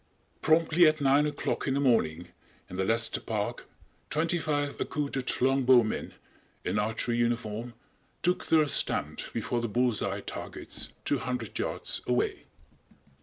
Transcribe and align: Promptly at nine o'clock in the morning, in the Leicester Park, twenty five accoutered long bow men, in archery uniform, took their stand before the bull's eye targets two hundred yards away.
Promptly 0.41 0.87
at 0.87 0.99
nine 0.99 1.27
o'clock 1.27 1.67
in 1.67 1.75
the 1.75 1.79
morning, 1.79 2.29
in 2.71 2.77
the 2.77 2.83
Leicester 2.83 3.19
Park, 3.21 3.69
twenty 4.09 4.39
five 4.39 4.79
accoutered 4.79 5.39
long 5.41 5.61
bow 5.63 5.83
men, 5.83 6.15
in 6.65 6.79
archery 6.79 7.17
uniform, 7.17 7.75
took 8.23 8.47
their 8.47 8.65
stand 8.65 9.25
before 9.31 9.61
the 9.61 9.67
bull's 9.69 10.01
eye 10.01 10.21
targets 10.21 10.89
two 11.05 11.19
hundred 11.19 11.59
yards 11.59 12.01
away. 12.07 12.45